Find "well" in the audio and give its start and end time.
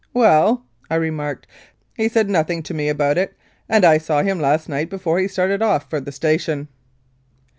0.15-0.65